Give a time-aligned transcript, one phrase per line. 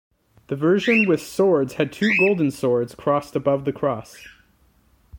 [0.47, 4.17] The version with Swords had two golden swords crossed above the cross.